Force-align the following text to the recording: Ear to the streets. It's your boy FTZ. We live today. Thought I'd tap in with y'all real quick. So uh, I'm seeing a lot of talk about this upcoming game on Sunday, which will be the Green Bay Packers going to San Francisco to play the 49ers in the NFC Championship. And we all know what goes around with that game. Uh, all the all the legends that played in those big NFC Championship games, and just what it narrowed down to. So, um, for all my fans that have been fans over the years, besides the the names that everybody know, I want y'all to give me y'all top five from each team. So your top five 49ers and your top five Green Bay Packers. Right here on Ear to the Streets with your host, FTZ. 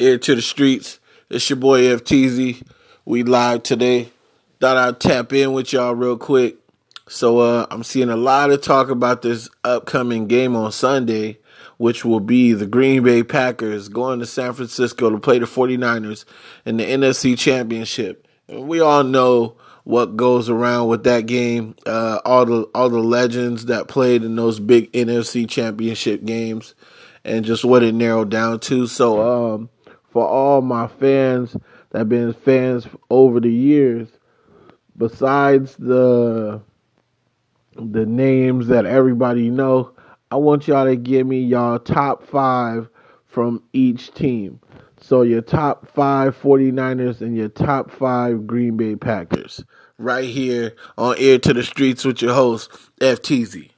Ear 0.00 0.18
to 0.18 0.34
the 0.34 0.42
streets. 0.42 0.98
It's 1.30 1.48
your 1.48 1.56
boy 1.56 1.82
FTZ. 1.82 2.66
We 3.04 3.22
live 3.22 3.62
today. 3.62 4.10
Thought 4.60 4.76
I'd 4.76 4.98
tap 4.98 5.32
in 5.32 5.52
with 5.52 5.72
y'all 5.72 5.94
real 5.94 6.16
quick. 6.18 6.56
So 7.08 7.38
uh, 7.38 7.66
I'm 7.70 7.84
seeing 7.84 8.10
a 8.10 8.16
lot 8.16 8.50
of 8.50 8.60
talk 8.60 8.90
about 8.90 9.22
this 9.22 9.48
upcoming 9.62 10.26
game 10.26 10.56
on 10.56 10.72
Sunday, 10.72 11.38
which 11.76 12.04
will 12.04 12.18
be 12.18 12.54
the 12.54 12.66
Green 12.66 13.04
Bay 13.04 13.22
Packers 13.22 13.88
going 13.88 14.18
to 14.18 14.26
San 14.26 14.52
Francisco 14.52 15.10
to 15.10 15.18
play 15.20 15.38
the 15.38 15.46
49ers 15.46 16.24
in 16.64 16.76
the 16.76 16.84
NFC 16.84 17.38
Championship. 17.38 18.26
And 18.48 18.66
we 18.66 18.80
all 18.80 19.04
know 19.04 19.54
what 19.84 20.16
goes 20.16 20.48
around 20.48 20.88
with 20.88 21.04
that 21.04 21.26
game. 21.26 21.76
Uh, 21.86 22.18
all 22.24 22.44
the 22.46 22.62
all 22.74 22.88
the 22.90 22.98
legends 22.98 23.66
that 23.66 23.86
played 23.86 24.24
in 24.24 24.34
those 24.34 24.58
big 24.58 24.90
NFC 24.90 25.48
Championship 25.48 26.24
games, 26.24 26.74
and 27.24 27.44
just 27.44 27.64
what 27.64 27.84
it 27.84 27.94
narrowed 27.94 28.30
down 28.30 28.58
to. 28.60 28.88
So, 28.88 29.54
um, 29.54 29.70
for 30.14 30.24
all 30.26 30.62
my 30.62 30.86
fans 30.86 31.56
that 31.90 31.98
have 31.98 32.08
been 32.08 32.32
fans 32.32 32.86
over 33.10 33.40
the 33.40 33.50
years, 33.52 34.08
besides 34.96 35.74
the 35.76 36.62
the 37.74 38.06
names 38.06 38.68
that 38.68 38.86
everybody 38.86 39.50
know, 39.50 39.90
I 40.30 40.36
want 40.36 40.68
y'all 40.68 40.84
to 40.84 40.94
give 40.94 41.26
me 41.26 41.40
y'all 41.40 41.80
top 41.80 42.22
five 42.22 42.88
from 43.26 43.60
each 43.72 44.14
team. 44.14 44.60
So 45.00 45.22
your 45.22 45.42
top 45.42 45.88
five 45.88 46.40
49ers 46.40 47.20
and 47.20 47.36
your 47.36 47.48
top 47.48 47.90
five 47.90 48.46
Green 48.46 48.76
Bay 48.76 48.94
Packers. 48.94 49.64
Right 49.98 50.28
here 50.28 50.76
on 50.96 51.16
Ear 51.18 51.40
to 51.40 51.52
the 51.52 51.64
Streets 51.64 52.04
with 52.04 52.22
your 52.22 52.34
host, 52.34 52.70
FTZ. 53.00 53.73